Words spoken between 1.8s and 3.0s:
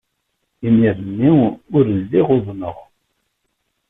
lliɣ uḍneɣ.